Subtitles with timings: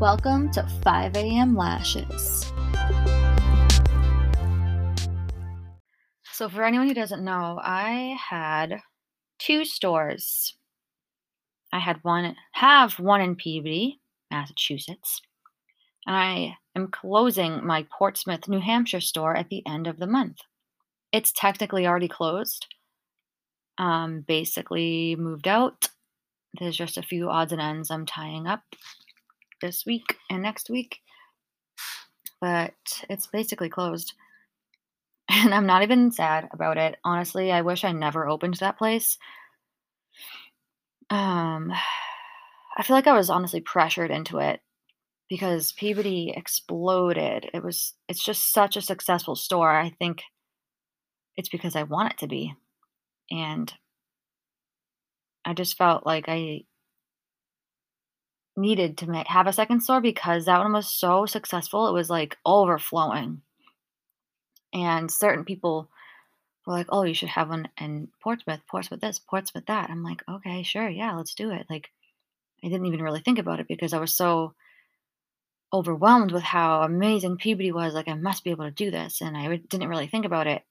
[0.00, 1.54] Welcome to 5 a.m.
[1.54, 2.52] Lashes.
[6.32, 8.80] So, for anyone who doesn't know, I had
[9.38, 10.56] two stores.
[11.72, 14.00] I had one, have one in Peabody,
[14.32, 15.22] Massachusetts,
[16.08, 20.38] and I am closing my Portsmouth, New Hampshire store at the end of the month.
[21.12, 22.66] It's technically already closed.
[23.78, 25.88] Um, basically moved out.
[26.58, 28.62] There's just a few odds and ends I'm tying up
[29.64, 30.98] this week and next week,
[32.38, 32.74] but
[33.08, 34.12] it's basically closed.
[35.30, 36.96] And I'm not even sad about it.
[37.02, 39.16] Honestly, I wish I never opened that place.
[41.08, 41.72] Um,
[42.76, 44.60] I feel like I was honestly pressured into it
[45.30, 47.48] because Peabody exploded.
[47.54, 49.74] It was it's just such a successful store.
[49.74, 50.22] I think
[51.38, 52.54] it's because I want it to be.
[53.30, 53.72] And
[55.46, 56.64] I just felt like I
[58.56, 61.88] needed to make, have a second store because that one was so successful.
[61.88, 63.42] It was like overflowing.
[64.72, 65.88] And certain people
[66.66, 69.90] were like, oh, you should have one in Portsmouth, Portsmouth this, Portsmouth that.
[69.90, 71.66] I'm like, okay, sure, yeah, let's do it.
[71.68, 71.90] Like,
[72.64, 74.54] I didn't even really think about it because I was so
[75.72, 77.94] overwhelmed with how amazing Peabody was.
[77.94, 79.20] Like, I must be able to do this.
[79.20, 80.62] And I didn't really think about it.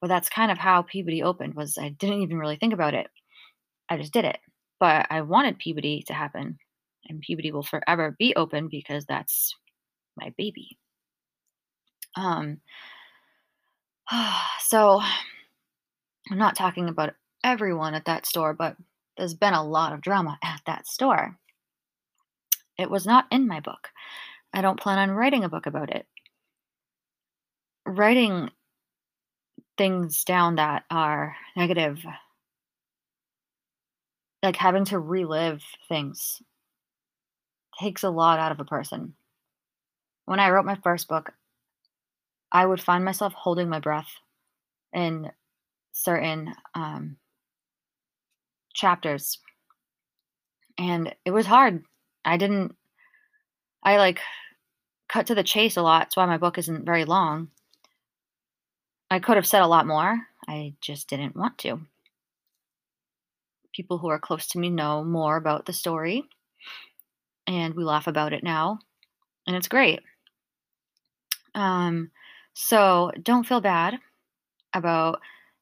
[0.00, 3.08] But that's kind of how Peabody opened was I didn't even really think about it.
[3.88, 4.38] I just did it.
[4.80, 6.58] But I wanted Peabody to happen
[7.08, 9.54] and Peabody will forever be open because that's
[10.16, 10.78] my baby.
[12.16, 12.60] Um,
[14.60, 15.00] so
[16.30, 18.76] I'm not talking about everyone at that store, but
[19.16, 21.36] there's been a lot of drama at that store.
[22.78, 23.88] It was not in my book.
[24.52, 26.06] I don't plan on writing a book about it.
[27.86, 28.50] Writing
[29.76, 32.04] things down that are negative,
[34.42, 36.40] like having to relive things
[37.80, 39.14] takes a lot out of a person.
[40.24, 41.32] When I wrote my first book,
[42.50, 44.10] I would find myself holding my breath
[44.92, 45.30] in
[45.92, 47.16] certain um,
[48.74, 49.38] chapters.
[50.78, 51.84] And it was hard.
[52.24, 52.74] I didn't,
[53.82, 54.20] I like
[55.08, 56.00] cut to the chase a lot.
[56.00, 57.48] That's why my book isn't very long.
[59.10, 60.20] I could have said a lot more.
[60.46, 61.80] I just didn't want to.
[63.72, 66.28] People who are close to me know more about the story
[67.48, 68.78] and we laugh about it now,
[69.46, 70.00] and it's great.
[71.54, 72.10] Um,
[72.52, 73.98] so don't feel bad
[74.74, 75.20] about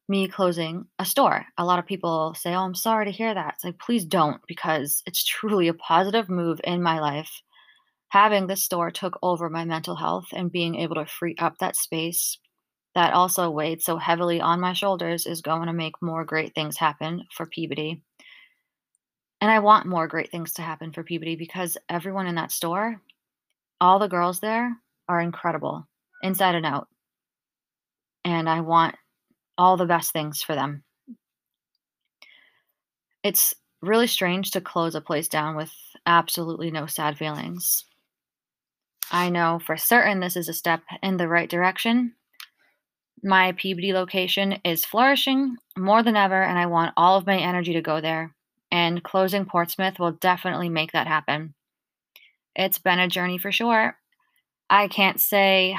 [0.09, 1.47] me closing a store.
[1.59, 3.55] A lot of people say, Oh, I'm sorry to hear that.
[3.55, 7.31] It's like, please don't, because it's truly a positive move in my life.
[8.11, 11.77] Having this store took over my mental health and being able to free up that
[11.77, 12.39] space
[12.95, 16.79] that also weighed so heavily on my shoulders is going to make more great things
[16.79, 18.03] happen for Peabody
[19.47, 23.01] and I want more great things to happen for Peabody because everyone in that store,
[23.81, 24.77] all the girls there
[25.09, 25.87] are incredible
[26.21, 26.89] inside and out.
[28.25, 28.97] And I want
[29.57, 30.83] all the best things for them.
[33.23, 35.73] It's really strange to close a place down with
[36.07, 37.85] absolutely no sad feelings.
[39.13, 42.15] I know for certain this is a step in the right direction.
[43.23, 47.75] My Peabody location is flourishing more than ever, and I want all of my energy
[47.75, 48.36] to go there
[48.71, 51.55] and closing Portsmouth will definitely make that happen.
[52.55, 53.97] It's been a journey for sure.
[54.69, 55.77] I can't say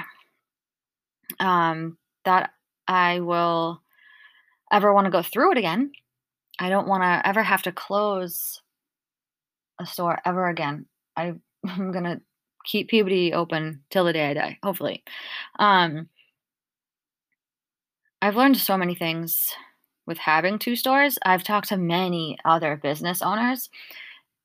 [1.40, 2.52] um, that
[2.88, 3.82] I will
[4.72, 5.92] ever want to go through it again.
[6.60, 8.62] I don't want to ever have to close
[9.80, 10.86] a store ever again.
[11.16, 11.34] I,
[11.68, 12.22] I'm going to
[12.66, 15.04] keep Peabody open till the day I die, hopefully.
[15.60, 16.10] Um,
[18.22, 19.54] I've learned so many things
[20.08, 23.70] with having two stores, I've talked to many other business owners,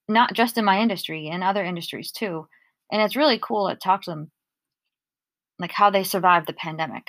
[0.09, 2.49] not just in my industry, in other industries too.
[2.91, 4.31] And it's really cool to talk to them,
[5.59, 7.07] like how they survived the pandemic.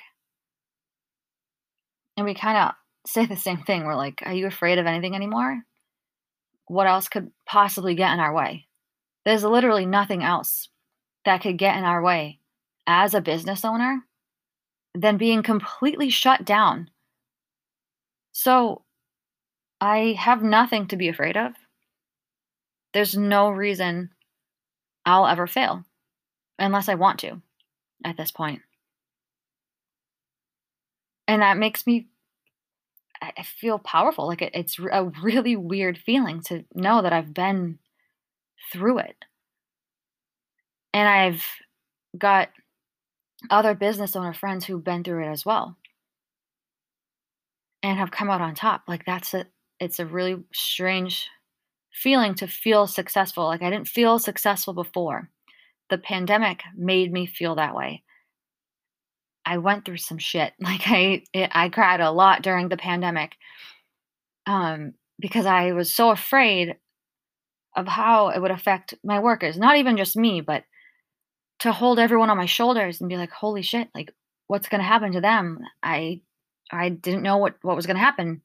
[2.15, 2.75] And we kind of
[3.09, 3.83] say the same thing.
[3.83, 5.61] We're like, are you afraid of anything anymore?
[6.67, 8.67] What else could possibly get in our way?
[9.25, 10.69] There's literally nothing else
[11.25, 12.39] that could get in our way
[12.87, 14.03] as a business owner
[14.93, 16.89] than being completely shut down
[18.33, 18.83] so
[19.79, 21.53] I have nothing to be afraid of.
[22.93, 24.11] There's no reason
[25.05, 25.83] I'll ever fail
[26.59, 27.41] unless I want to
[28.03, 28.61] at this point.
[31.27, 32.07] And that makes me
[33.37, 34.27] I feel powerful.
[34.27, 37.79] Like it, it's a really weird feeling to know that I've been
[38.71, 39.15] through it.
[40.93, 41.45] And I've
[42.17, 42.49] got
[43.49, 45.77] other business owner friends who've been through it as well
[47.83, 48.83] and have come out on top.
[48.87, 49.45] Like that's a
[49.79, 51.27] it's a really strange
[51.93, 53.45] feeling to feel successful.
[53.45, 55.29] Like I didn't feel successful before.
[55.89, 58.03] the pandemic made me feel that way.
[59.45, 60.53] I went through some shit.
[60.61, 63.33] Like I it, I cried a lot during the pandemic.
[64.47, 66.75] Um because I was so afraid
[67.75, 70.63] of how it would affect my workers, not even just me, but
[71.59, 74.13] to hold everyone on my shoulders and be like, "Holy shit, like
[74.47, 76.21] what's going to happen to them?" I
[76.73, 78.41] I didn't know what what was going to happen.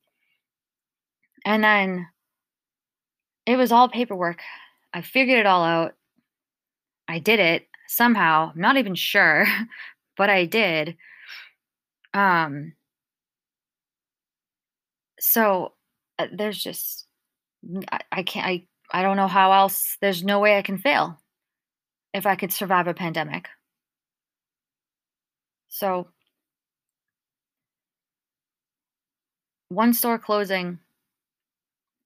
[1.45, 2.07] And then
[3.47, 4.41] it was all paperwork.
[4.93, 5.95] I figured it all out.
[7.09, 8.53] I did it somehow.
[8.55, 9.47] I'm not even sure,
[10.17, 10.97] but I did.
[12.15, 12.75] Um
[15.21, 15.73] so
[16.19, 17.07] uh, there's just
[17.91, 21.19] I, I can't I I don't know how else there's no way I can fail
[22.15, 23.49] if I could survive a pandemic.
[25.69, 26.09] So
[29.69, 30.79] one store closing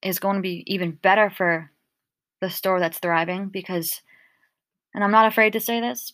[0.03, 1.71] is going to be even better for
[2.41, 4.03] the store that's thriving because
[4.95, 6.13] and I'm not afraid to say this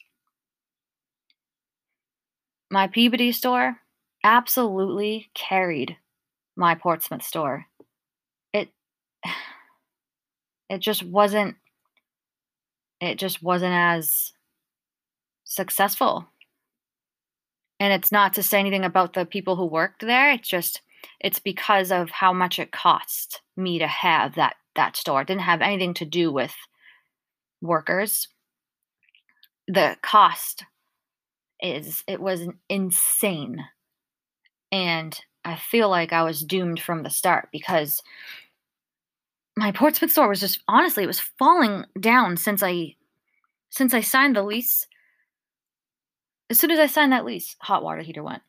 [2.71, 3.79] my Peabody store
[4.25, 5.97] absolutely carried
[6.57, 7.67] my Portsmouth store.
[8.53, 8.69] It
[10.69, 11.57] it just wasn't
[13.01, 14.33] it just wasn't as
[15.45, 16.27] successful.
[17.81, 20.33] And it's not to say anything about the people who worked there.
[20.33, 20.83] It's just
[21.21, 25.23] it's because of how much it cost me to have that that store.
[25.23, 26.55] It didn't have anything to do with
[27.61, 28.29] workers.
[29.67, 30.65] The cost
[31.61, 33.65] is it was insane.
[34.71, 38.03] And I feel like I was doomed from the start because
[39.57, 42.95] my Portsmouth store was just honestly it was falling down since I
[43.71, 44.87] since I signed the lease.
[46.51, 48.43] As soon as I signed that lease, hot water heater went.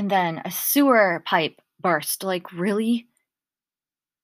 [0.00, 2.24] And then a sewer pipe burst.
[2.24, 3.06] Like really?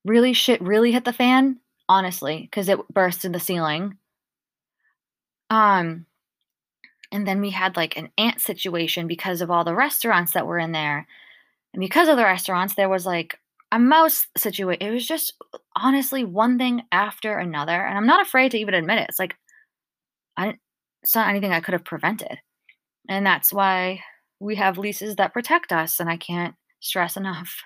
[0.06, 1.58] Really shit really hit the fan?
[1.86, 3.98] Honestly, because it burst in the ceiling.
[5.50, 6.06] Um
[7.12, 10.58] and then we had like an ant situation because of all the restaurants that were
[10.58, 11.06] in there.
[11.74, 13.38] And because of the restaurants, there was like
[13.70, 14.80] a mouse situation.
[14.80, 15.34] It was just
[15.76, 17.84] honestly one thing after another.
[17.84, 19.10] And I'm not afraid to even admit it.
[19.10, 19.36] It's like,
[20.38, 20.54] I,
[21.02, 22.38] it's not anything I could have prevented.
[23.10, 24.00] And that's why
[24.40, 26.00] we have leases that protect us.
[26.00, 27.62] And I can't stress enough.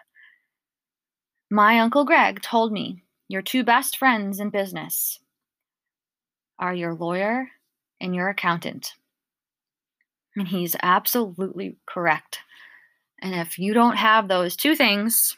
[1.51, 5.19] My Uncle Greg told me your two best friends in business
[6.59, 7.49] are your lawyer
[8.01, 8.95] and your accountant.
[10.37, 12.39] And he's absolutely correct.
[13.21, 15.37] And if you don't have those two things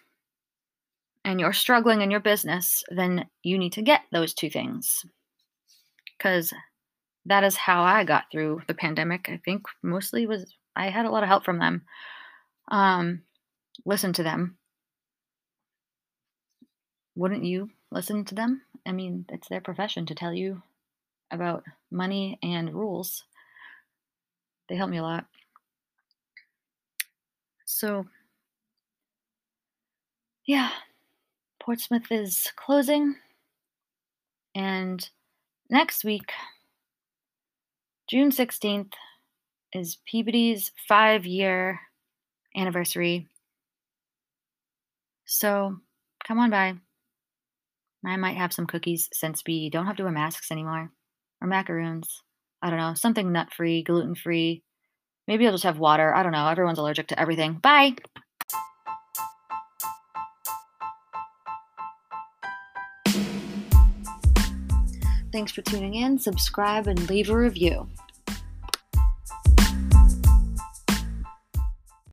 [1.24, 5.04] and you're struggling in your business, then you need to get those two things.
[6.16, 6.52] Because
[7.26, 9.28] that is how I got through the pandemic.
[9.28, 11.82] I think mostly was I had a lot of help from them.
[12.68, 13.22] Um,
[13.84, 14.56] listen to them.
[17.14, 18.62] Wouldn't you listen to them?
[18.86, 20.62] I mean, it's their profession to tell you
[21.30, 23.24] about money and rules.
[24.68, 25.26] They help me a lot.
[27.64, 28.06] So,
[30.46, 30.70] yeah,
[31.60, 33.16] Portsmouth is closing.
[34.54, 35.08] And
[35.70, 36.32] next week,
[38.08, 38.92] June 16th,
[39.72, 41.80] is Peabody's five year
[42.56, 43.28] anniversary.
[45.24, 45.76] So
[46.26, 46.74] come on by.
[48.04, 50.90] I might have some cookies since we don't have to wear masks anymore,
[51.40, 52.22] or macaroons.
[52.60, 54.62] I don't know, something nut free, gluten free.
[55.28, 56.14] Maybe I'll just have water.
[56.14, 56.48] I don't know.
[56.48, 57.54] Everyone's allergic to everything.
[57.54, 57.94] Bye.
[65.32, 66.18] Thanks for tuning in.
[66.18, 67.88] Subscribe and leave a review.